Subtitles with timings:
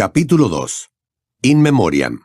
[0.00, 0.88] Capítulo 2
[1.42, 2.20] In Memoriam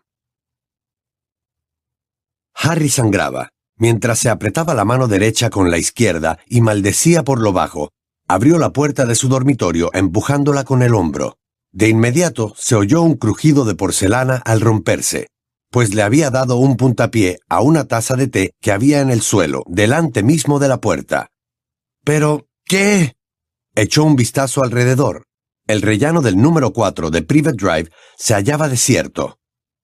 [2.54, 3.50] Harry sangraba.
[3.78, 7.90] Mientras se apretaba la mano derecha con la izquierda y maldecía por lo bajo,
[8.30, 11.36] abrió la puerta de su dormitorio empujándola con el hombro.
[11.74, 15.28] De inmediato se oyó un crujido de porcelana al romperse,
[15.70, 19.22] pues le había dado un puntapié a una taza de té que había en el
[19.22, 21.28] suelo, delante mismo de la puerta.
[22.06, 23.18] Pero, ¿qué?
[23.76, 25.26] Echó un vistazo alrededor.
[25.68, 29.40] El rellano del número 4 de Private Drive se hallaba desierto.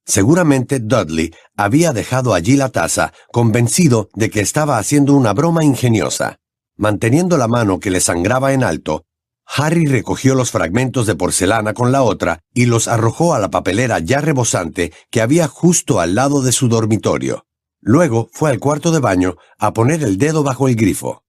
[0.06, 6.38] Seguramente Dudley había dejado allí la taza, convencido de que estaba haciendo una broma ingeniosa.
[6.78, 9.06] Manteniendo la mano que le sangraba en alto,
[9.48, 13.98] Harry recogió los fragmentos de porcelana con la otra y los arrojó a la papelera
[13.98, 17.48] ya rebosante que había justo al lado de su dormitorio.
[17.80, 21.24] Luego fue al cuarto de baño a poner el dedo bajo el grifo.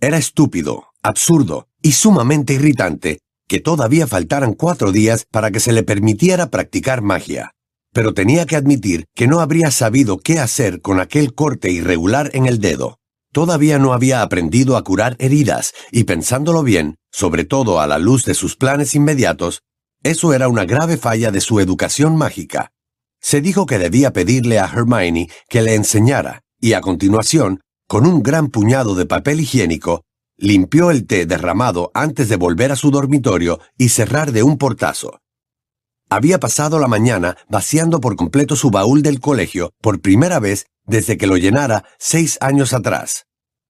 [0.00, 3.21] Era estúpido, absurdo y sumamente irritante
[3.52, 7.52] que todavía faltaran cuatro días para que se le permitiera practicar magia.
[7.92, 12.46] Pero tenía que admitir que no habría sabido qué hacer con aquel corte irregular en
[12.46, 12.98] el dedo.
[13.30, 18.24] Todavía no había aprendido a curar heridas, y pensándolo bien, sobre todo a la luz
[18.24, 19.60] de sus planes inmediatos,
[20.02, 22.72] eso era una grave falla de su educación mágica.
[23.20, 28.22] Se dijo que debía pedirle a Hermione que le enseñara, y a continuación, con un
[28.22, 30.04] gran puñado de papel higiénico,
[30.42, 35.20] limpió el té derramado antes de volver a su dormitorio y cerrar de un portazo.
[36.10, 41.16] Había pasado la mañana vaciando por completo su baúl del colegio por primera vez desde
[41.16, 43.26] que lo llenara seis años atrás.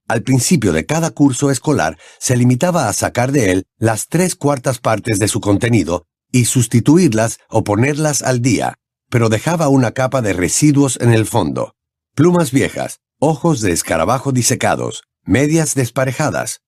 [0.08, 4.78] Al principio de cada curso escolar se limitaba a sacar de él las tres cuartas
[4.78, 8.78] partes de su contenido y sustituirlas o ponerlas al día,
[9.10, 11.74] pero dejaba una capa de residuos en el fondo.
[12.14, 16.62] Plumas viejas, ojos de escarabajo disecados, medias desparejadas.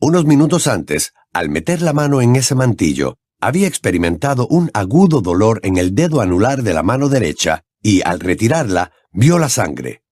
[0.00, 5.60] Unos minutos antes, al meter la mano en ese mantillo, había experimentado un agudo dolor
[5.62, 10.02] en el dedo anular de la mano derecha y, al retirarla, vio la sangre.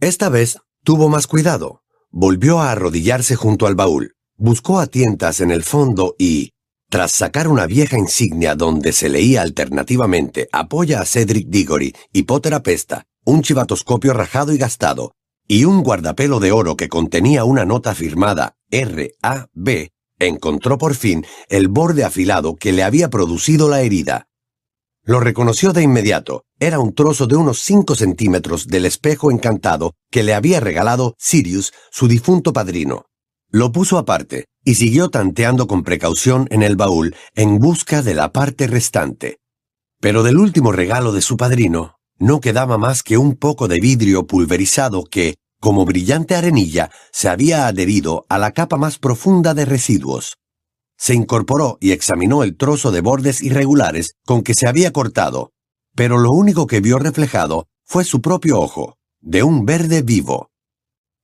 [0.00, 1.82] Esta vez tuvo más cuidado.
[2.10, 6.52] Volvió a arrodillarse junto al baúl, buscó a tientas en el fondo y,
[6.88, 12.54] tras sacar una vieja insignia donde se leía alternativamente Apoya a Cedric Diggory y Potter
[12.54, 15.12] apesta, un chivatoscopio rajado y gastado,
[15.48, 21.68] y un guardapelo de oro que contenía una nota firmada R.A.B., encontró por fin el
[21.68, 24.28] borde afilado que le había producido la herida.
[25.04, 26.44] Lo reconoció de inmediato.
[26.58, 31.72] Era un trozo de unos cinco centímetros del espejo encantado que le había regalado Sirius,
[31.92, 33.06] su difunto padrino.
[33.48, 38.32] Lo puso aparte y siguió tanteando con precaución en el baúl en busca de la
[38.32, 39.38] parte restante.
[40.00, 44.26] Pero del último regalo de su padrino no quedaba más que un poco de vidrio
[44.26, 50.36] pulverizado que, como brillante arenilla, se había adherido a la capa más profunda de residuos.
[50.98, 55.52] Se incorporó y examinó el trozo de bordes irregulares con que se había cortado,
[55.94, 60.50] pero lo único que vio reflejado fue su propio ojo, de un verde vivo.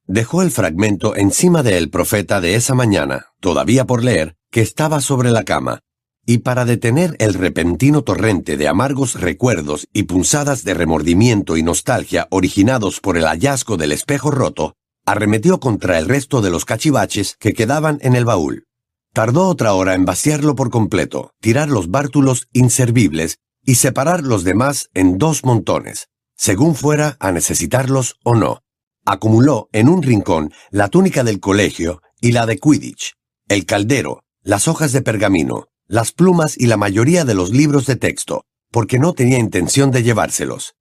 [0.06, 5.30] Dejó el fragmento encima del profeta de esa mañana, todavía por leer, que estaba sobre
[5.30, 5.80] la cama,
[6.25, 12.28] y para detener el repentino torrente de amargos recuerdos y punzadas de remordimiento y nostalgia
[12.31, 14.75] originados por el hallazgo del espejo roto,
[15.05, 18.66] arremetió contra el resto de los cachivaches que quedaban en el baúl.
[19.12, 24.89] Tardó otra hora en vaciarlo por completo, tirar los bártulos inservibles y separar los demás
[24.94, 28.62] en dos montones, según fuera a necesitarlos o no.
[29.04, 33.15] Acumuló en un rincón la túnica del colegio y la de Quidditch,
[33.49, 37.97] el caldero, las hojas de pergamino, las plumas y la mayoría de los libros de
[37.97, 40.75] texto, porque no tenía intención de llevárselos.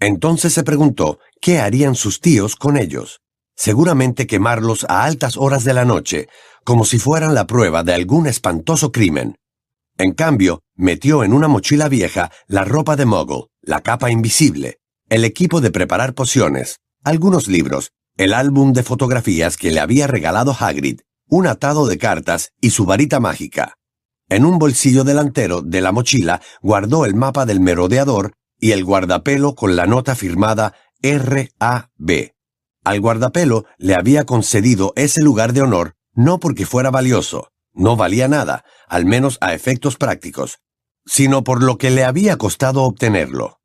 [0.00, 3.20] Entonces se preguntó qué harían sus tíos con ellos.
[3.54, 6.26] Seguramente quemarlos a altas horas de la noche,
[6.64, 9.36] como si fueran la prueba de algún espantoso crimen.
[9.98, 15.24] En cambio, metió en una mochila vieja la ropa de Muggle, la capa invisible, el
[15.24, 21.02] equipo de preparar pociones, algunos libros, el álbum de fotografías que le había regalado Hagrid,
[21.28, 23.76] un atado de cartas y su varita mágica.
[24.28, 29.54] En un bolsillo delantero de la mochila guardó el mapa del merodeador y el guardapelo
[29.54, 32.34] con la nota firmada R.A.B.
[32.84, 38.26] Al guardapelo le había concedido ese lugar de honor no porque fuera valioso, no valía
[38.26, 40.58] nada, al menos a efectos prácticos,
[41.04, 43.60] sino por lo que le había costado obtenerlo.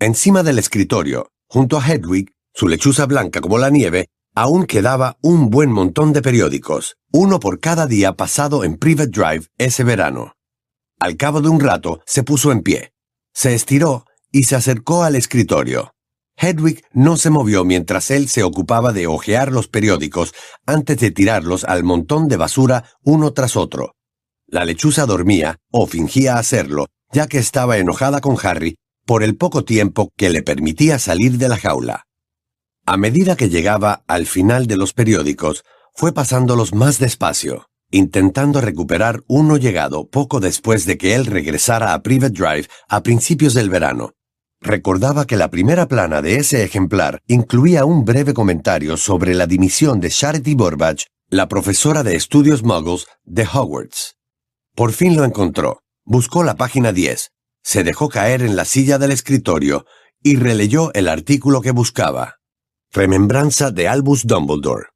[0.00, 5.50] Encima del escritorio, junto a Hedwig, su lechuza blanca como la nieve, Aún quedaba un
[5.50, 10.36] buen montón de periódicos, uno por cada día pasado en Private Drive ese verano.
[10.98, 12.94] Al cabo de un rato se puso en pie,
[13.34, 15.92] se estiró y se acercó al escritorio.
[16.38, 20.32] Hedwig no se movió mientras él se ocupaba de hojear los periódicos
[20.64, 23.96] antes de tirarlos al montón de basura uno tras otro.
[24.46, 29.64] La lechuza dormía, o fingía hacerlo, ya que estaba enojada con Harry por el poco
[29.64, 32.06] tiempo que le permitía salir de la jaula.
[32.92, 39.22] A medida que llegaba al final de los periódicos, fue pasándolos más despacio, intentando recuperar
[39.28, 44.12] uno llegado poco después de que él regresara a Private Drive a principios del verano.
[44.60, 49.98] Recordaba que la primera plana de ese ejemplar incluía un breve comentario sobre la dimisión
[49.98, 54.18] de Charity Burbage, la profesora de estudios muggles de Hogwarts.
[54.74, 57.30] Por fin lo encontró, buscó la página 10,
[57.62, 59.86] se dejó caer en la silla del escritorio
[60.22, 62.41] y releyó el artículo que buscaba.
[62.94, 64.88] Remembranza de Albus Dumbledore.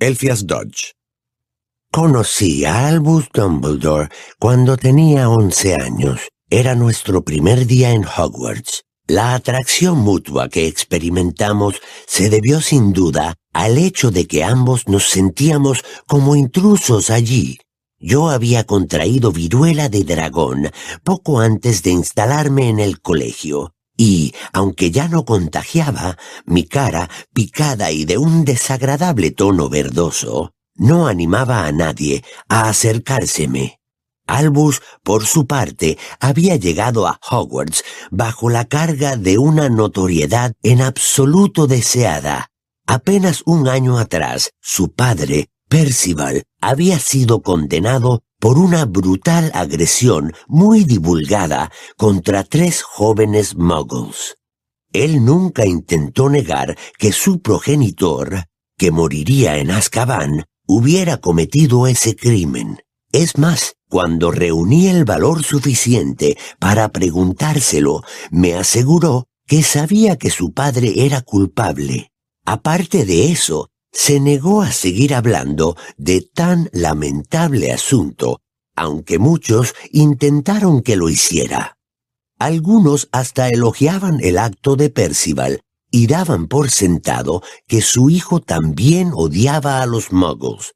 [0.00, 0.94] Elfias Dodge.
[1.92, 4.08] Conocí a Albus Dumbledore
[4.38, 6.30] cuando tenía once años.
[6.48, 8.84] Era nuestro primer día en Hogwarts.
[9.06, 11.74] La atracción mutua que experimentamos
[12.06, 17.58] se debió sin duda al hecho de que ambos nos sentíamos como intrusos allí.
[17.98, 20.70] Yo había contraído viruela de dragón
[21.04, 27.92] poco antes de instalarme en el colegio, y, aunque ya no contagiaba, mi cara, picada
[27.92, 33.78] y de un desagradable tono verdoso, no animaba a nadie a acercárseme.
[34.26, 40.82] Albus, por su parte, había llegado a Hogwarts bajo la carga de una notoriedad en
[40.82, 42.50] absoluto deseada.
[42.88, 50.82] Apenas un año atrás, su padre, Percival, había sido condenado por una brutal agresión muy
[50.82, 54.34] divulgada contra tres jóvenes muggles.
[54.92, 58.46] Él nunca intentó negar que su progenitor,
[58.76, 62.80] que moriría en Azkaban, hubiera cometido ese crimen.
[63.12, 68.02] Es más, cuando reuní el valor suficiente para preguntárselo,
[68.32, 72.10] me aseguró que sabía que su padre era culpable.
[72.44, 78.40] Aparte de eso, se negó a seguir hablando de tan lamentable asunto,
[78.74, 81.76] aunque muchos intentaron que lo hiciera.
[82.38, 85.60] Algunos hasta elogiaban el acto de Percival
[85.90, 90.72] y daban por sentado que su hijo también odiaba a los muggles.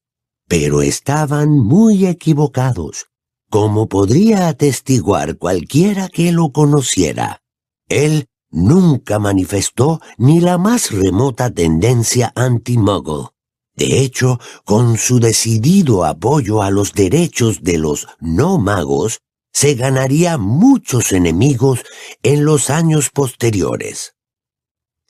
[0.46, 3.06] Pero estaban muy equivocados,
[3.50, 7.42] como podría atestiguar cualquiera que lo conociera.
[7.88, 13.28] Él nunca manifestó ni la más remota tendencia anti-muggle.
[13.74, 19.20] De hecho, con su decidido apoyo a los derechos de los no magos,
[19.52, 21.84] se ganaría muchos enemigos
[22.22, 24.14] en los años posteriores.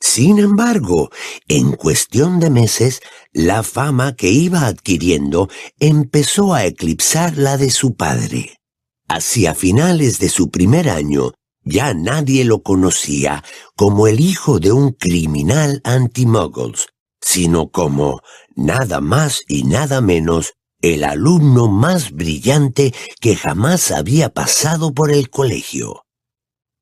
[0.01, 1.11] Sin embargo,
[1.47, 3.01] en cuestión de meses,
[3.33, 8.59] la fama que iba adquiriendo empezó a eclipsar la de su padre.
[9.09, 11.33] Hacia finales de su primer año,
[11.67, 16.87] ya nadie lo conocía como el hijo de un criminal anti-muggles,
[17.21, 18.21] sino como,
[18.55, 25.29] nada más y nada menos, el alumno más brillante que jamás había pasado por el
[25.29, 26.05] colegio.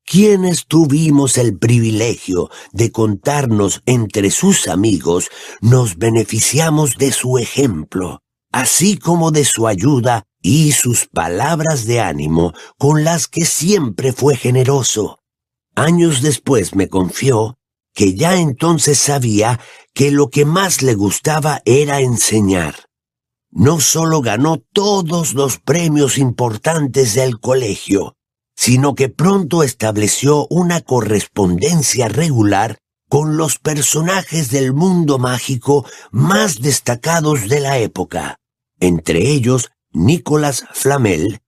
[0.05, 5.31] Quienes tuvimos el privilegio de contarnos entre sus amigos,
[5.63, 8.21] nos beneficiamos de su ejemplo,
[8.53, 14.37] así como de su ayuda y sus palabras de ánimo con las que siempre fue
[14.37, 15.21] generoso.
[15.75, 17.59] Años después me confió
[17.95, 19.59] que ya entonces sabía
[19.95, 22.75] que lo que más le gustaba era enseñar.
[23.51, 28.15] No solo ganó todos los premios importantes del colegio,
[28.55, 32.77] sino que pronto estableció una correspondencia regular
[33.09, 38.41] con los personajes del mundo mágico más destacados de la época,
[38.79, 41.39] entre ellos Nicolas Flamel,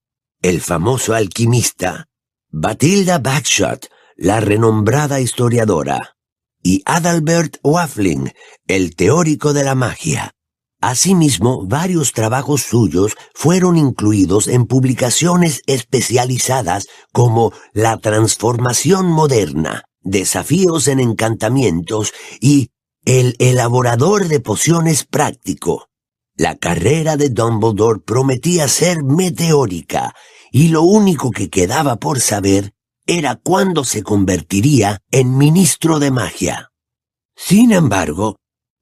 [0.40, 2.06] el famoso alquimista,
[2.48, 6.16] Batilda Bagshot, la renombrada historiadora,
[6.62, 8.32] y Adalbert Waffling,
[8.68, 10.30] el teórico de la magia.
[10.80, 21.00] Asimismo, varios trabajos suyos fueron incluidos en publicaciones especializadas como La transformación moderna, Desafíos en
[21.00, 22.70] encantamientos y
[23.04, 25.88] El elaborador de pociones práctico.
[26.36, 30.14] La carrera de Dumbledore prometía ser meteórica,
[30.52, 32.74] y lo único que quedaba por saber
[33.06, 36.72] era cuándo se convertiría en ministro de magia.
[37.34, 38.36] Sin embargo,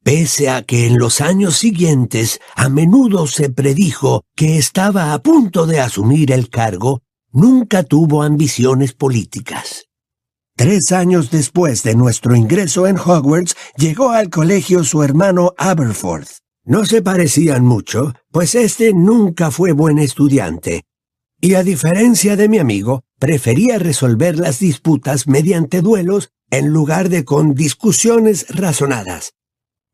[0.05, 5.65] Pese a que en los años siguientes a menudo se predijo que estaba a punto
[5.65, 7.01] de asumir el cargo,
[7.33, 9.87] nunca tuvo ambiciones políticas.
[10.57, 16.44] Tres años después de nuestro ingreso en Hogwarts, llegó al colegio su hermano Aberforth.
[16.67, 20.85] No se parecían mucho, pues este nunca fue buen estudiante,
[21.41, 27.27] y a diferencia de mi amigo, prefería resolver las disputas mediante duelos en lugar de
[27.27, 29.35] con discusiones razonadas.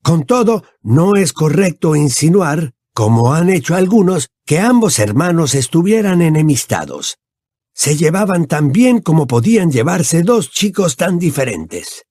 [0.03, 7.19] Con todo, no es correcto insinuar, como han hecho algunos, que ambos hermanos estuvieran enemistados.
[7.73, 12.05] se llevaban tan bien como podían llevarse dos chicos tan diferentes.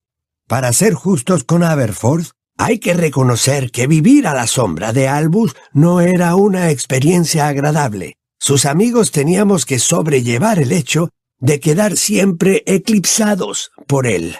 [0.47, 5.55] Para ser justos con Aberforth, hay que reconocer que vivir a la sombra de Albus
[5.71, 8.17] no era una experiencia agradable.
[8.37, 14.35] Sus amigos teníamos que sobrellevar el hecho de quedar siempre eclipsados por él.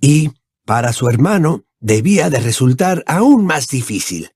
[0.00, 0.32] Y,
[0.66, 4.32] para su hermano, debía de resultar aún más difícil.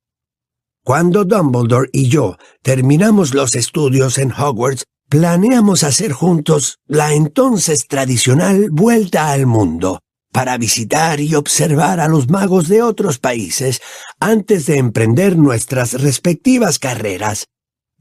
[0.85, 8.68] Cuando Dumbledore y yo terminamos los estudios en Hogwarts, planeamos hacer juntos la entonces tradicional
[8.71, 9.99] vuelta al mundo,
[10.37, 13.81] para visitar y observar a los magos de otros países
[14.21, 17.47] antes de emprender nuestras respectivas carreras.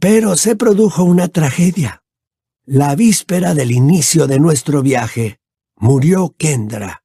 [0.01, 2.03] Pero se produjo una tragedia.
[2.65, 5.39] La víspera del inicio de nuestro viaje,
[5.77, 7.03] murió Kendra,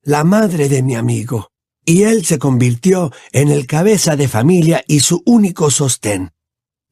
[0.00, 1.50] la madre de mi amigo,
[1.84, 6.30] y él se convirtió en el cabeza de familia y su único sostén.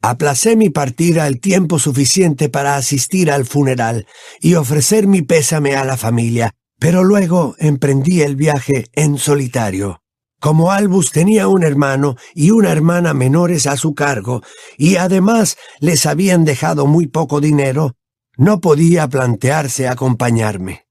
[0.03, 4.07] Aplacé mi partida el tiempo suficiente para asistir al funeral
[4.39, 10.03] y ofrecer mi pésame a la familia, pero luego emprendí el viaje en solitario.
[10.41, 14.43] Como Albus tenía un hermano y una hermana menores a su cargo,
[14.79, 17.97] y además les habían dejado muy poco dinero,
[18.39, 20.87] no podía plantearse acompañarme.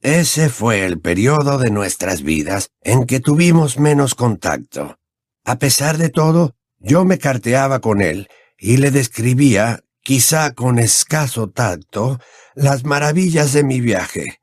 [0.00, 4.96] Ese fue el periodo de nuestras vidas en que tuvimos menos contacto.
[5.44, 8.28] A pesar de todo, yo me carteaba con él
[8.58, 12.18] y le describía, quizá con escaso tacto,
[12.54, 14.41] las maravillas de mi viaje.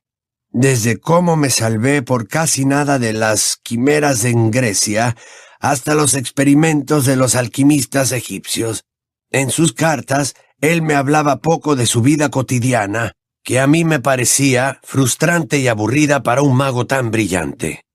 [0.51, 5.15] Desde cómo me salvé por casi nada de las quimeras en Grecia
[5.59, 8.85] hasta los experimentos de los alquimistas egipcios.
[9.29, 13.13] En sus cartas él me hablaba poco de su vida cotidiana,
[13.43, 17.85] que a mí me parecía frustrante y aburrida para un mago tan brillante.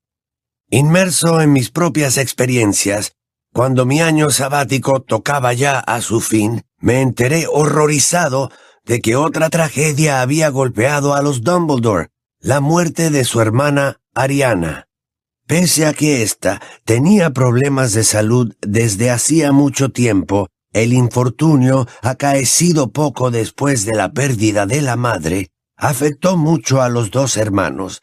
[0.71, 3.17] Inmerso en mis propias experiencias,
[3.53, 8.51] cuando mi año sabático tocaba ya a su fin, me enteré horrorizado
[8.85, 12.11] de que otra tragedia había golpeado a los Dumbledore,
[12.45, 14.87] la muerte de su hermana Ariana.
[15.47, 22.93] Pese a que ésta tenía problemas de salud desde hacía mucho tiempo, el infortunio, acaecido
[22.93, 25.49] poco después de la pérdida de la madre,
[25.79, 28.03] afectó mucho a los dos hermanos.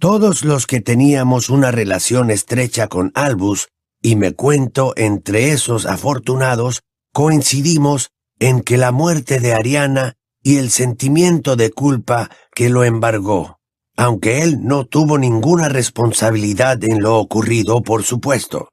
[0.00, 3.68] Todos los que teníamos una relación estrecha con Albus,
[4.02, 10.70] y me cuento entre esos afortunados, coincidimos en que la muerte de Ariana y el
[10.70, 13.55] sentimiento de culpa que lo embargó,
[13.96, 18.68] aunque él no tuvo ninguna responsabilidad en lo ocurrido, por supuesto,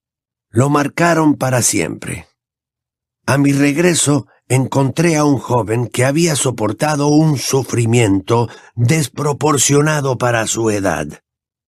[0.49, 2.27] lo marcaron para siempre.
[3.25, 10.69] A mi regreso encontré a un joven que había soportado un sufrimiento desproporcionado para su
[10.69, 11.07] edad.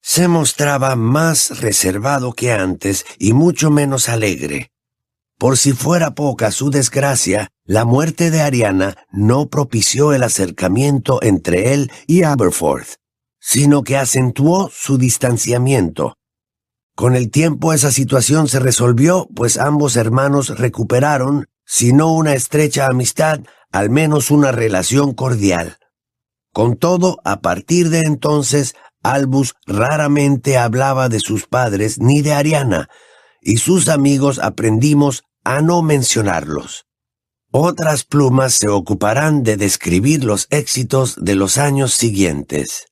[0.02, 4.70] Se mostraba más reservado que antes y mucho menos alegre.
[5.40, 11.74] Por si fuera poca su desgracia, la muerte de Ariana no propició el acercamiento entre
[11.74, 12.96] él y Aberforth,
[13.48, 16.16] sino que acentuó su distanciamiento,
[16.96, 22.88] con el tiempo esa situación se resolvió, pues ambos hermanos recuperaron, si no una estrecha
[22.88, 25.78] amistad, al menos una relación cordial.
[26.54, 32.88] Con todo, a partir de entonces, Albus raramente hablaba de sus padres ni de Ariana,
[33.42, 36.86] y sus amigos aprendimos a no mencionarlos.
[37.52, 42.88] Otras plumas se ocuparán de describir los éxitos de los años siguientes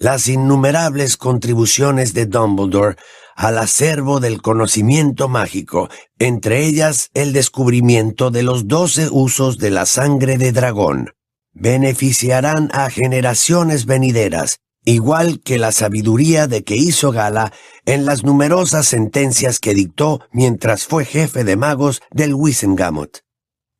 [0.00, 2.96] las innumerables contribuciones de Dumbledore
[3.36, 9.84] al acervo del conocimiento mágico, entre ellas el descubrimiento de los doce usos de la
[9.84, 11.10] sangre de dragón,
[11.52, 17.52] beneficiarán a generaciones venideras, igual que la sabiduría de que hizo gala
[17.84, 23.20] en las numerosas sentencias que dictó mientras fue jefe de magos del Wisengamot.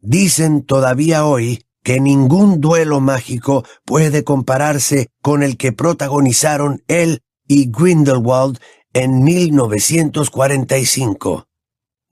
[0.01, 7.71] Dicen todavía hoy que ningún duelo mágico puede compararse con el que protagonizaron él y
[7.71, 8.59] Grindelwald
[8.93, 11.47] en 1945.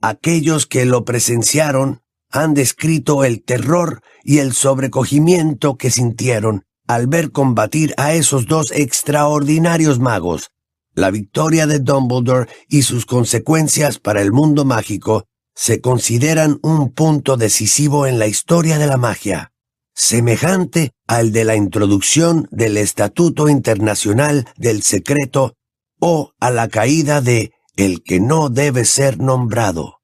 [0.01, 7.33] Aquellos que lo presenciaron han descrito el terror y el sobrecogimiento que sintieron al ver
[7.33, 10.53] combatir a esos dos extraordinarios magos.
[10.95, 17.37] La victoria de Dumbledore y sus consecuencias para el mundo mágico se consideran un punto
[17.37, 19.53] decisivo en la historia de la magia
[19.99, 25.55] semejante al de la introducción del Estatuto Internacional del Secreto
[26.00, 29.97] o a la caída de el que no debe ser nombrado.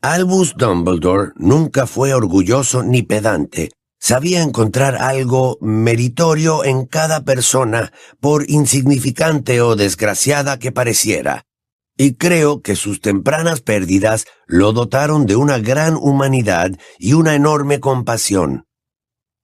[0.00, 3.70] Albus Dumbledore nunca fue orgulloso ni pedante.
[4.00, 11.44] Sabía encontrar algo meritorio en cada persona, por insignificante o desgraciada que pareciera.
[11.98, 17.80] Y creo que sus tempranas pérdidas lo dotaron de una gran humanidad y una enorme
[17.80, 18.67] compasión.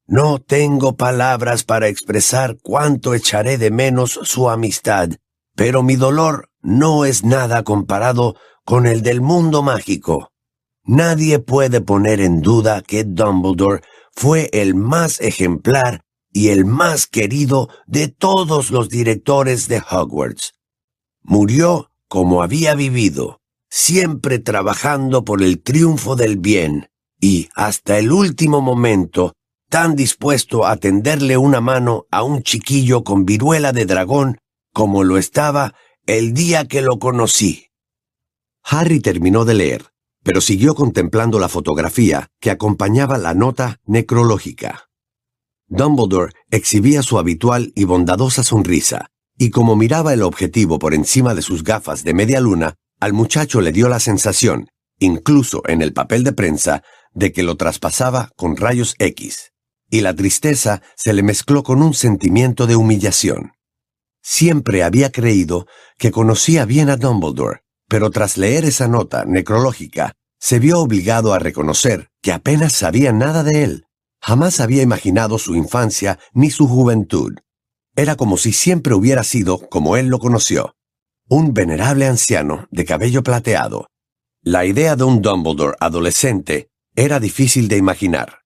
[0.07, 5.11] No tengo palabras para expresar cuánto echaré de menos su amistad,
[5.57, 10.33] pero mi dolor no es nada comparado con el del mundo mágico.
[10.85, 13.83] Nadie puede poner en duda que Dumbledore
[14.13, 20.53] fue el más ejemplar y el más querido de todos los directores de Hogwarts.
[21.23, 28.61] Murió como había vivido, siempre trabajando por el triunfo del bien, y hasta el último
[28.61, 29.33] momento
[29.75, 34.39] tan dispuesto a tenderle una mano a un chiquillo con viruela de dragón
[34.73, 35.75] como lo estaba
[36.07, 37.71] el día que lo conocí.
[38.63, 39.87] Harry terminó de leer,
[40.23, 44.91] pero siguió contemplando la fotografía que acompañaba la nota necrológica.
[45.67, 51.43] Dumbledore exhibía su habitual y bondadosa sonrisa, y como miraba el objetivo por encima de
[51.43, 54.69] sus gafas de media luna, al muchacho le dio la sensación,
[55.01, 59.51] incluso en el papel de prensa, de que lo traspasaba con rayos X,
[59.91, 63.53] y la tristeza se le mezcló con un sentimiento de humillación.
[64.23, 65.67] Siempre había creído
[65.99, 71.39] que conocía bien a Dumbledore, pero tras leer esa nota necrológica, se vio obligado a
[71.39, 73.87] reconocer que apenas sabía nada de él.
[74.21, 77.35] Jamás había imaginado su infancia ni su juventud.
[77.97, 80.75] Era como si siempre hubiera sido como él lo conoció,
[81.29, 83.89] un venerable anciano de cabello plateado.
[84.43, 88.44] La idea de un Dumbledore adolescente era difícil de imaginar.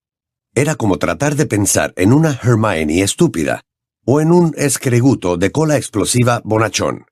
[0.59, 3.63] Era como tratar de pensar en una Hermione estúpida
[4.05, 7.07] o en un escreguto de cola explosiva bonachón.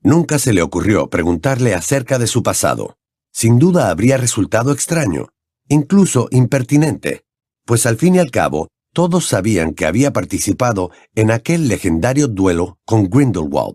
[0.00, 2.96] Nunca se le ocurrió preguntarle acerca de su pasado.
[3.32, 5.28] Sin duda habría resultado extraño,
[5.68, 7.22] incluso impertinente,
[7.66, 12.80] pues al fin y al cabo todos sabían que había participado en aquel legendario duelo
[12.84, 13.74] con Grindelwald.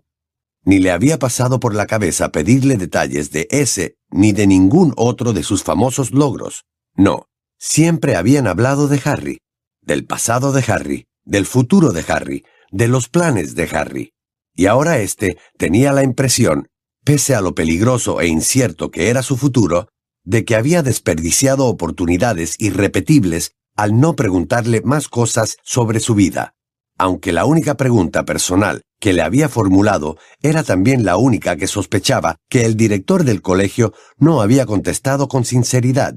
[0.66, 5.32] Ni le había pasado por la cabeza pedirle detalles de ese ni de ningún otro
[5.32, 6.66] de sus famosos logros.
[6.94, 9.38] No, siempre habían hablado de Harry,
[9.82, 14.12] del pasado de Harry, del futuro de Harry, de los planes de Harry.
[14.54, 16.68] Y ahora éste tenía la impresión,
[17.04, 19.88] pese a lo peligroso e incierto que era su futuro,
[20.24, 26.54] de que había desperdiciado oportunidades irrepetibles al no preguntarle más cosas sobre su vida,
[26.98, 32.36] aunque la única pregunta personal que le había formulado era también la única que sospechaba
[32.50, 36.16] que el director del colegio no había contestado con sinceridad.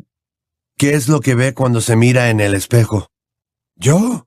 [0.82, 3.06] ¿Qué es lo que ve cuando se mira en el espejo?
[3.76, 4.26] ¿Yo?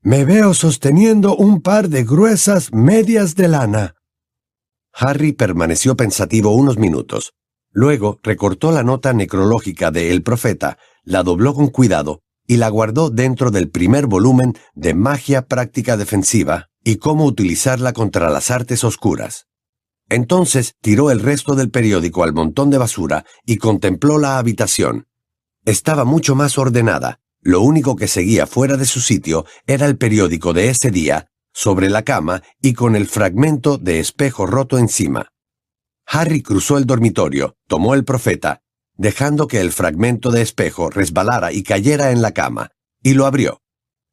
[0.00, 3.94] Me veo sosteniendo un par de gruesas medias de lana.
[4.92, 7.34] Harry permaneció pensativo unos minutos.
[7.70, 13.08] Luego recortó la nota necrológica de El Profeta, la dobló con cuidado y la guardó
[13.08, 19.46] dentro del primer volumen de Magia Práctica Defensiva y cómo utilizarla contra las artes oscuras.
[20.08, 25.06] Entonces tiró el resto del periódico al montón de basura y contempló la habitación.
[25.64, 27.20] Estaba mucho más ordenada.
[27.40, 31.88] Lo único que seguía fuera de su sitio era el periódico de ese día, sobre
[31.88, 35.28] la cama y con el fragmento de espejo roto encima.
[36.06, 38.60] Harry cruzó el dormitorio, tomó el profeta,
[38.96, 43.60] dejando que el fragmento de espejo resbalara y cayera en la cama, y lo abrió.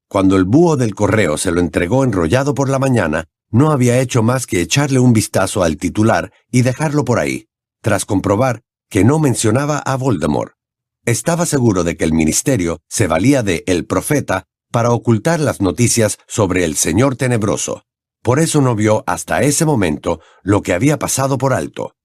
[0.07, 4.21] Cuando el búho del correo se lo entregó enrollado por la mañana, no había hecho
[4.21, 7.47] más que echarle un vistazo al titular y dejarlo por ahí,
[7.81, 10.58] tras comprobar que no mencionaba a Voldemort.
[11.09, 16.19] Estaba seguro de que el ministerio se valía de El Profeta para ocultar las noticias
[16.27, 17.81] sobre el Señor Tenebroso.
[18.21, 21.95] Por eso no vio hasta ese momento lo que había pasado por alto.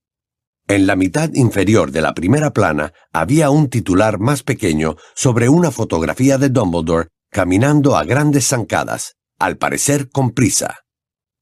[0.67, 5.69] En la mitad inferior de la primera plana había un titular más pequeño sobre una
[5.69, 10.79] fotografía de Dumbledore caminando a grandes zancadas, al parecer con prisa.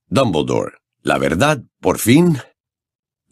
[0.07, 2.39] Dumbledore, la verdad, por fin.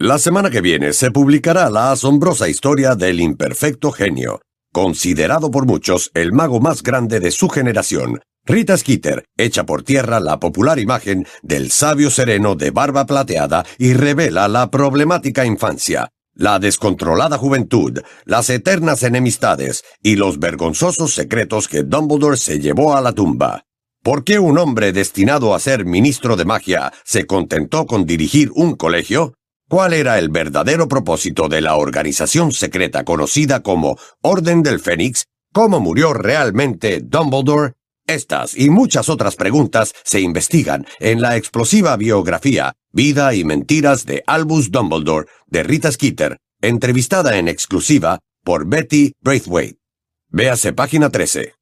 [0.01, 4.41] La semana que viene se publicará la asombrosa historia del imperfecto genio,
[4.73, 10.19] considerado por muchos el mago más grande de su generación, Rita Skeeter echa por tierra
[10.19, 16.57] la popular imagen del sabio sereno de barba plateada y revela la problemática infancia, la
[16.57, 23.13] descontrolada juventud, las eternas enemistades y los vergonzosos secretos que Dumbledore se llevó a la
[23.13, 23.65] tumba.
[24.01, 28.75] ¿Por qué un hombre destinado a ser ministro de magia se contentó con dirigir un
[28.75, 29.35] colegio?
[29.71, 35.27] ¿Cuál era el verdadero propósito de la organización secreta conocida como Orden del Fénix?
[35.53, 37.75] ¿Cómo murió realmente Dumbledore?
[38.05, 44.25] Estas y muchas otras preguntas se investigan en la explosiva biografía Vida y Mentiras de
[44.27, 49.79] Albus Dumbledore de Rita Skeeter, entrevistada en exclusiva por Betty Braithwaite.
[50.27, 51.55] Véase página 13.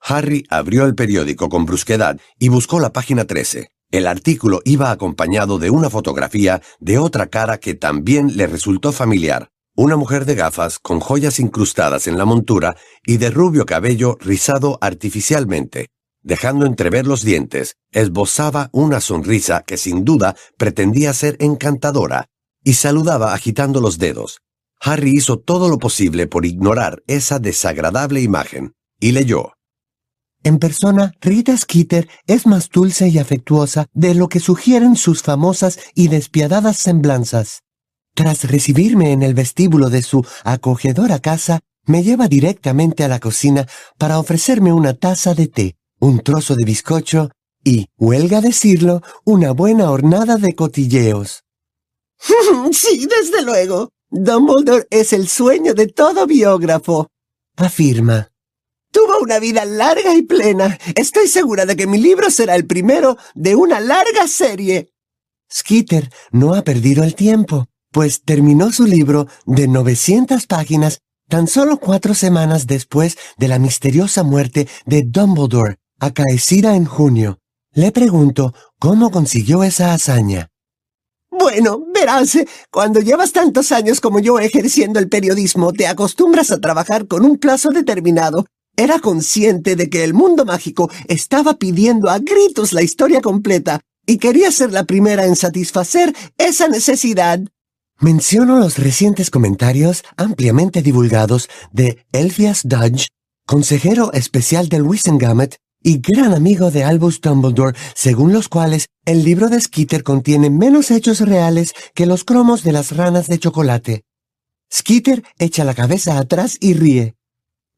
[0.00, 3.70] Harry abrió el periódico con brusquedad y buscó la página 13.
[3.90, 9.50] El artículo iba acompañado de una fotografía de otra cara que también le resultó familiar,
[9.74, 14.78] una mujer de gafas con joyas incrustadas en la montura y de rubio cabello rizado
[14.80, 15.88] artificialmente,
[16.22, 22.26] dejando entrever los dientes, esbozaba una sonrisa que sin duda pretendía ser encantadora,
[22.62, 24.40] y saludaba agitando los dedos.
[24.80, 29.54] Harry hizo todo lo posible por ignorar esa desagradable imagen, y leyó.
[30.42, 35.78] En persona, Rita Skeeter es más dulce y afectuosa de lo que sugieren sus famosas
[35.94, 37.62] y despiadadas semblanzas.
[38.14, 43.66] Tras recibirme en el vestíbulo de su acogedora casa, me lleva directamente a la cocina
[43.98, 47.30] para ofrecerme una taza de té, un trozo de bizcocho
[47.62, 51.44] y, huelga decirlo, una buena hornada de cotilleos.
[52.72, 53.90] sí, desde luego.
[54.10, 57.08] Dumbledore es el sueño de todo biógrafo,
[57.56, 58.29] afirma.
[58.90, 60.78] Tuvo una vida larga y plena.
[60.94, 64.92] Estoy segura de que mi libro será el primero de una larga serie.
[65.52, 71.78] Skeeter no ha perdido el tiempo pues terminó su libro de 900 páginas tan solo
[71.78, 77.38] cuatro semanas después de la misteriosa muerte de Dumbledore, acaecida en junio.
[77.72, 80.48] Le pregunto cómo consiguió esa hazaña.
[81.30, 82.36] Bueno, verás,
[82.70, 87.38] cuando llevas tantos años como yo ejerciendo el periodismo, te acostumbras a trabajar con un
[87.38, 88.46] plazo determinado.
[88.80, 94.16] Era consciente de que el mundo mágico estaba pidiendo a gritos la historia completa y
[94.16, 97.40] quería ser la primera en satisfacer esa necesidad.
[97.98, 103.08] Menciono los recientes comentarios ampliamente divulgados de Elphias Dodge,
[103.46, 109.50] consejero especial del Wissengamet y gran amigo de Albus Dumbledore, según los cuales el libro
[109.50, 114.04] de Skeeter contiene menos hechos reales que los cromos de las ranas de chocolate.
[114.72, 117.14] Skeeter echa la cabeza atrás y ríe.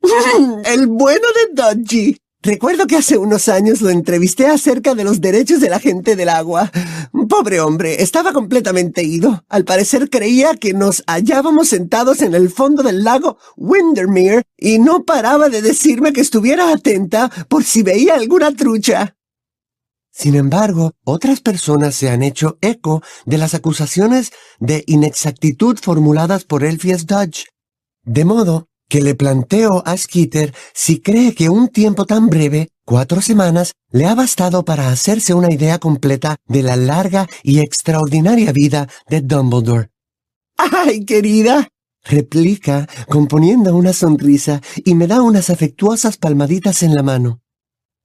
[0.64, 2.16] el bueno de Dodgy.
[2.44, 6.28] Recuerdo que hace unos años lo entrevisté acerca de los derechos de la gente del
[6.28, 6.72] agua.
[7.28, 9.44] Pobre hombre, estaba completamente ido.
[9.48, 15.04] Al parecer creía que nos hallábamos sentados en el fondo del lago Windermere y no
[15.04, 19.16] paraba de decirme que estuviera atenta por si veía alguna trucha.
[20.10, 26.64] Sin embargo, otras personas se han hecho eco de las acusaciones de inexactitud formuladas por
[26.64, 27.46] Elphias Dodge.
[28.02, 33.22] De modo que le planteo a Skeeter si cree que un tiempo tan breve, cuatro
[33.22, 38.90] semanas, le ha bastado para hacerse una idea completa de la larga y extraordinaria vida
[39.08, 39.88] de Dumbledore.
[40.58, 41.68] ¡Ay, querida!
[42.04, 47.40] replica, componiendo una sonrisa, y me da unas afectuosas palmaditas en la mano.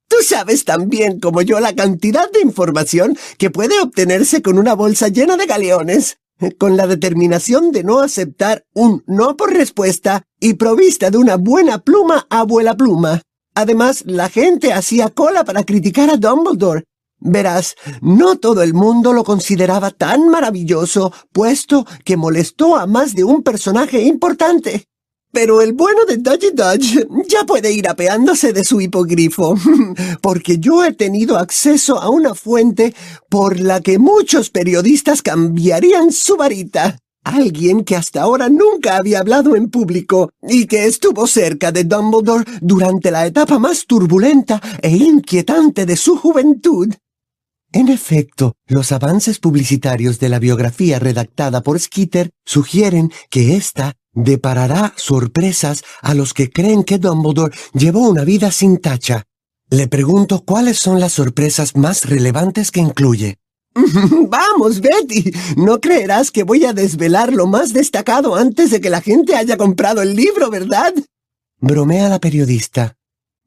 [0.08, 4.74] Tú sabes tan bien como yo la cantidad de información que puede obtenerse con una
[4.74, 6.18] bolsa llena de galeones
[6.58, 11.80] con la determinación de no aceptar un no por respuesta y provista de una buena
[11.80, 13.22] pluma abuela pluma.
[13.56, 16.84] Además, la gente hacía cola para criticar a Dumbledore.
[17.20, 23.24] Verás, no todo el mundo lo consideraba tan maravilloso, puesto que molestó a más de
[23.24, 24.86] un personaje importante.
[25.32, 29.56] Pero el bueno de Dodgy Dodge ya puede ir apeándose de su hipogrifo,
[30.22, 32.94] porque yo he tenido acceso a una fuente
[33.30, 36.98] por la que muchos periodistas cambiarían su varita.
[37.24, 42.46] Alguien que hasta ahora nunca había hablado en público y que estuvo cerca de Dumbledore
[42.62, 46.94] durante la etapa más turbulenta e inquietante de su juventud.
[47.74, 54.94] En efecto, los avances publicitarios de la biografía redactada por Skeeter sugieren que ésta deparará
[54.96, 59.24] sorpresas a los que creen que Dumbledore llevó una vida sin tacha.
[59.70, 63.38] Le pregunto cuáles son las sorpresas más relevantes que incluye.
[63.76, 69.02] Vamos, Betty, no creerás que voy a desvelar lo más destacado antes de que la
[69.02, 70.94] gente haya comprado el libro, ¿verdad?
[71.60, 72.96] Bromea la periodista.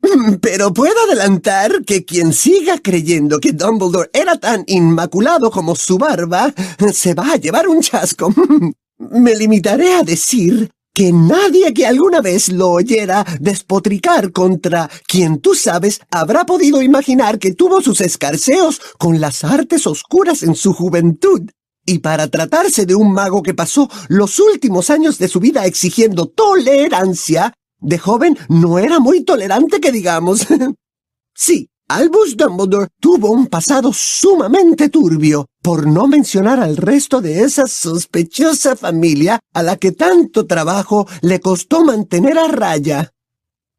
[0.40, 6.54] Pero puedo adelantar que quien siga creyendo que Dumbledore era tan inmaculado como su barba,
[6.92, 8.32] se va a llevar un chasco.
[9.00, 15.54] Me limitaré a decir que nadie que alguna vez lo oyera despotricar contra quien tú
[15.54, 21.48] sabes habrá podido imaginar que tuvo sus escarceos con las artes oscuras en su juventud.
[21.86, 26.26] Y para tratarse de un mago que pasó los últimos años de su vida exigiendo
[26.26, 30.46] tolerancia, de joven no era muy tolerante que digamos.
[31.34, 37.66] sí, Albus Dumbledore tuvo un pasado sumamente turbio, por no mencionar al resto de esa
[37.66, 43.12] sospechosa familia a la que tanto trabajo le costó mantener a raya.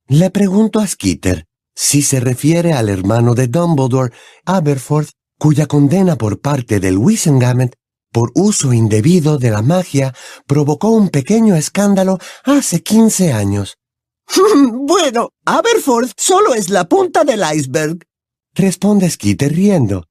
[0.07, 4.13] Le pregunto a Skeeter si se refiere al hermano de Dumbledore,
[4.45, 7.75] Aberforth, cuya condena por parte del Wissengamet
[8.11, 10.13] por uso indebido de la magia
[10.45, 13.77] provocó un pequeño escándalo hace quince años.
[14.71, 17.99] bueno, Aberforth solo es la punta del iceberg.
[18.53, 20.05] Responde Skeeter riendo.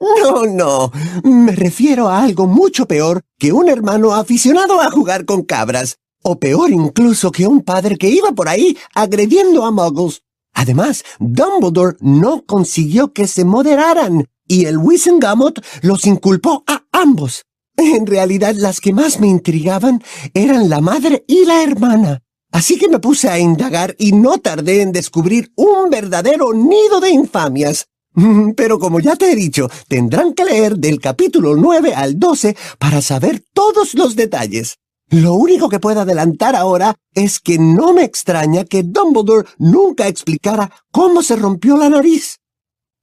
[0.00, 0.92] No, no.
[1.24, 5.98] Me refiero a algo mucho peor que un hermano aficionado a jugar con cabras.
[6.22, 10.22] o peor incluso que un padre que iba por ahí agrediendo a muggles.
[10.54, 17.44] Además, Dumbledore no consiguió que se moderaran y el Wisengamot los inculpó a ambos.
[17.76, 20.02] En realidad, las que más me intrigaban
[20.34, 22.22] eran la madre y la hermana.
[22.50, 27.10] Así que me puse a indagar y no tardé en descubrir un verdadero nido de
[27.10, 27.86] infamias.
[28.56, 33.02] Pero como ya te he dicho, tendrán que leer del capítulo 9 al 12 para
[33.02, 34.78] saber todos los detalles.
[35.08, 40.70] Lo único que puedo adelantar ahora es que no me extraña que Dumbledore nunca explicara
[40.90, 42.38] cómo se rompió la nariz.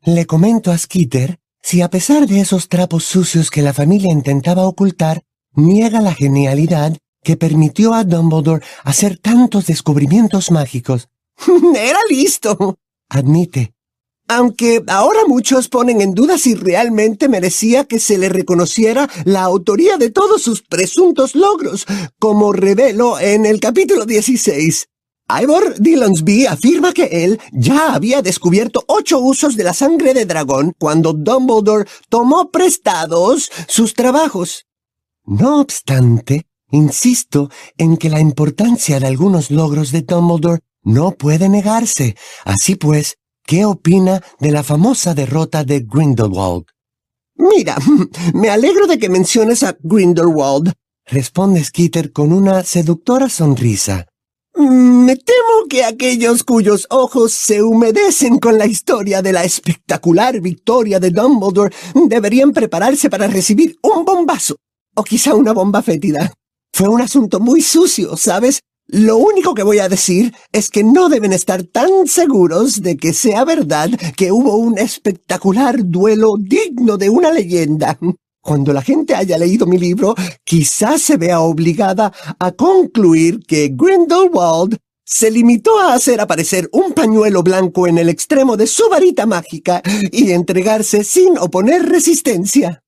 [0.01, 4.67] Le comento a Skeeter si a pesar de esos trapos sucios que la familia intentaba
[4.67, 5.23] ocultar,
[5.53, 11.07] niega la genialidad que permitió a Dumbledore hacer tantos descubrimientos mágicos.
[11.75, 12.75] Era listo,
[13.07, 13.72] admite.
[14.35, 19.97] Aunque ahora muchos ponen en duda si realmente merecía que se le reconociera la autoría
[19.97, 21.85] de todos sus presuntos logros,
[22.17, 24.87] como revelo en el capítulo 16.
[25.39, 30.73] Ivor Dillonsby afirma que él ya había descubierto ocho usos de la sangre de dragón
[30.79, 34.65] cuando Dumbledore tomó prestados sus trabajos.
[35.25, 42.15] No obstante, insisto en que la importancia de algunos logros de Dumbledore no puede negarse.
[42.45, 46.65] Así pues, ¿qué opina de la famosa derrota de Grindelwald?
[47.35, 47.77] Mira,
[48.33, 50.73] me alegro de que menciones a Grindelwald,
[51.05, 54.07] responde Skeeter con una seductora sonrisa.
[54.55, 60.39] Mm, me temo que aquellos cuyos ojos se humedecen con la historia de la espectacular
[60.39, 61.75] victoria de Dumbledore
[62.07, 64.57] deberían prepararse para recibir un bombazo,
[64.95, 66.31] o quizá una bomba fétida.
[66.71, 68.61] Fue un asunto muy sucio, ¿sabes?
[68.93, 73.11] Lo único que voy a decir es que no deben estar tan seguros de que
[73.11, 77.97] sea verdad que hubo un espectacular duelo digno de una leyenda.
[78.39, 84.77] Cuando la gente haya leído mi libro, quizás se vea obligada a concluir que Grindelwald
[85.03, 89.81] se limitó a hacer aparecer un pañuelo blanco en el extremo de su varita mágica
[90.11, 92.83] y entregarse sin oponer resistencia.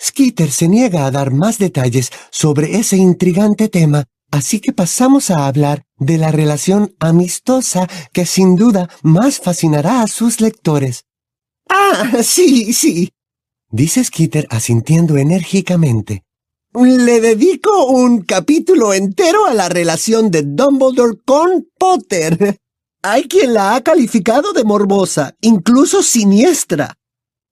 [0.00, 5.46] Skeeter se niega a dar más detalles sobre ese intrigante tema, así que pasamos a
[5.46, 11.04] hablar de la relación amistosa que sin duda más fascinará a sus lectores.
[11.68, 13.12] Ah, sí, sí,
[13.70, 16.24] dice Skeeter asintiendo enérgicamente.
[16.74, 22.58] Le dedico un capítulo entero a la relación de Dumbledore con Potter.
[23.02, 26.96] Hay quien la ha calificado de morbosa, incluso siniestra.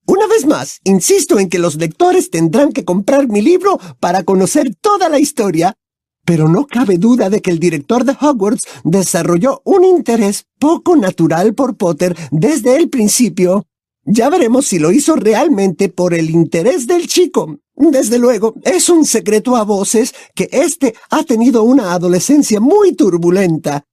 [0.05, 4.75] Una vez más, insisto en que los lectores tendrán que comprar mi libro para conocer
[4.81, 5.77] toda la historia,
[6.25, 11.53] pero no cabe duda de que el director de Hogwarts desarrolló un interés poco natural
[11.53, 13.65] por Potter desde el principio
[14.05, 17.59] ya veremos si lo hizo realmente por el interés del chico.
[17.75, 23.85] Desde luego, es un secreto a voces que éste ha tenido una adolescencia muy turbulenta.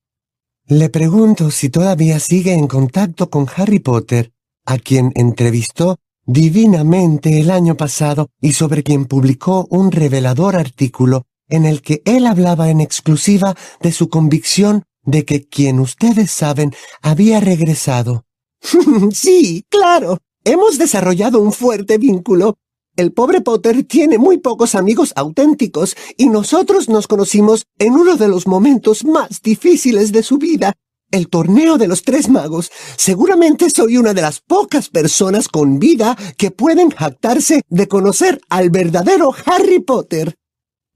[0.66, 4.32] Le pregunto si todavía sigue en contacto con Harry Potter,
[4.66, 11.66] a quien entrevistó divinamente el año pasado y sobre quien publicó un revelador artículo en
[11.66, 17.40] el que él hablaba en exclusiva de su convicción de que quien ustedes saben había
[17.40, 18.24] regresado.
[19.12, 20.18] sí, claro.
[20.44, 22.56] Hemos desarrollado un fuerte vínculo.
[22.96, 28.28] El pobre Potter tiene muy pocos amigos auténticos y nosotros nos conocimos en uno de
[28.28, 30.74] los momentos más difíciles de su vida,
[31.10, 32.70] el torneo de los tres magos.
[32.96, 38.70] Seguramente soy una de las pocas personas con vida que pueden jactarse de conocer al
[38.70, 40.34] verdadero Harry Potter.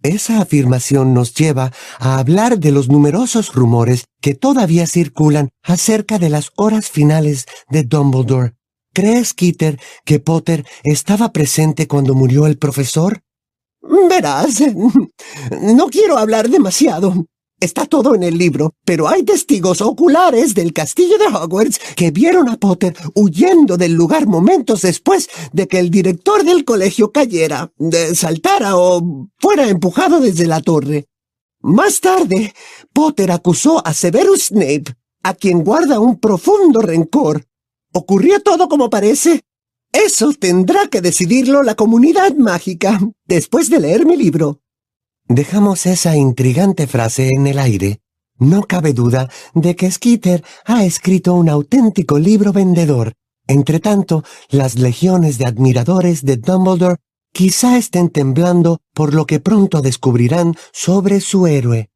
[0.05, 6.29] Esa afirmación nos lleva a hablar de los numerosos rumores que todavía circulan acerca de
[6.29, 8.53] las horas finales de Dumbledore.
[8.93, 13.23] ¿Crees, Keeter, que Potter estaba presente cuando murió el profesor?
[13.81, 14.63] Verás,
[15.63, 17.25] no quiero hablar demasiado.
[17.61, 22.49] Está todo en el libro, pero hay testigos oculares del castillo de Hogwarts que vieron
[22.49, 27.73] a Potter huyendo del lugar momentos después de que el director del colegio cayera,
[28.15, 31.07] saltara o fuera empujado desde la torre.
[31.63, 32.53] Más tarde,
[32.93, 34.85] Potter acusó a Severus Snape,
[35.23, 37.47] a quien guarda un profundo rencor.
[37.93, 39.43] ¿Ocurrió todo como parece?
[39.91, 44.61] Eso tendrá que decidirlo la comunidad mágica después de leer mi libro.
[45.29, 48.01] Dejamos esa intrigante frase en el aire.
[48.39, 53.15] No cabe duda de que Skeeter ha escrito un auténtico libro vendedor.
[53.47, 56.97] Entretanto, las legiones de admiradores de Dumbledore
[57.33, 61.89] quizá estén temblando por lo que pronto descubrirán sobre su héroe.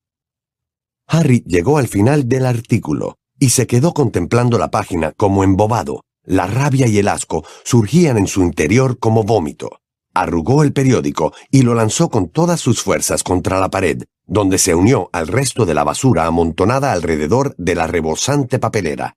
[1.06, 6.02] Harry llegó al final del artículo y se quedó contemplando la página como embobado.
[6.24, 9.80] La rabia y el asco surgían en su interior como vómito
[10.20, 14.74] arrugó el periódico y lo lanzó con todas sus fuerzas contra la pared, donde se
[14.74, 19.16] unió al resto de la basura amontonada alrededor de la rebosante papelera.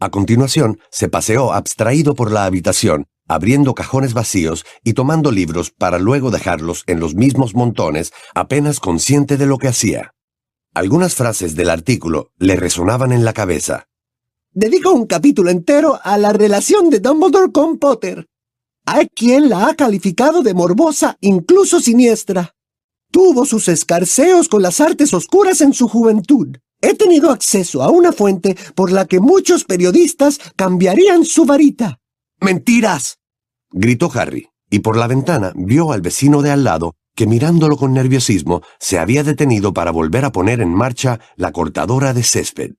[0.00, 5.98] A continuación, se paseó abstraído por la habitación, abriendo cajones vacíos y tomando libros para
[5.98, 10.14] luego dejarlos en los mismos montones, apenas consciente de lo que hacía.
[10.72, 13.88] Algunas frases del artículo le resonaban en la cabeza.
[14.52, 18.26] Dedico un capítulo entero a la relación de Dumbledore con Potter.
[18.86, 22.54] Hay quien la ha calificado de morbosa, incluso siniestra.
[23.10, 26.56] Tuvo sus escarceos con las artes oscuras en su juventud.
[26.80, 31.98] He tenido acceso a una fuente por la que muchos periodistas cambiarían su varita.
[32.40, 33.18] ¡Mentiras!
[33.70, 37.92] gritó Harry, y por la ventana vio al vecino de al lado que mirándolo con
[37.92, 42.72] nerviosismo se había detenido para volver a poner en marcha la cortadora de césped.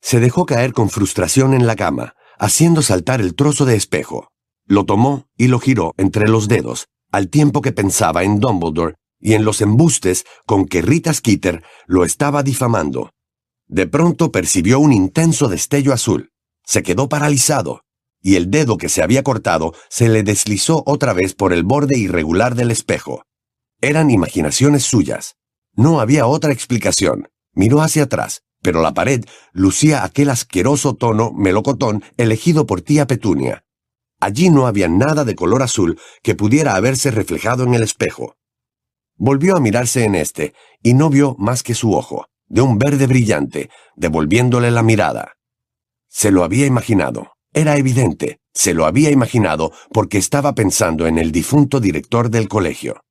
[0.00, 4.30] Se dejó caer con frustración en la cama, haciendo saltar el trozo de espejo.
[4.66, 9.34] Lo tomó y lo giró entre los dedos, al tiempo que pensaba en Dumbledore y
[9.34, 13.10] en los embustes con que Rita Skeeter lo estaba difamando.
[13.68, 16.30] De pronto percibió un intenso destello azul.
[16.64, 17.82] Se quedó paralizado,
[18.20, 21.98] y el dedo que se había cortado se le deslizó otra vez por el borde
[21.98, 23.22] irregular del espejo.
[23.80, 25.36] Eran imaginaciones suyas.
[25.74, 27.28] No había otra explicación.
[27.52, 33.65] Miró hacia atrás, pero la pared lucía aquel asqueroso tono melocotón elegido por tía Petunia.
[34.26, 38.34] Allí no había nada de color azul que pudiera haberse reflejado en el espejo.
[39.14, 43.06] Volvió a mirarse en este, y no vio más que su ojo de un verde
[43.06, 45.36] brillante, devolviéndole la mirada.
[46.08, 47.34] Se lo había imaginado.
[47.52, 53.02] Era evidente, se lo había imaginado porque estaba pensando en el difunto director del colegio.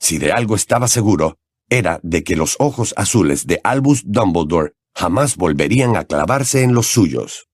[0.00, 1.36] Si de algo estaba seguro,
[1.70, 6.88] era de que los ojos azules de Albus Dumbledore jamás volverían a clavarse en los
[6.88, 7.47] suyos.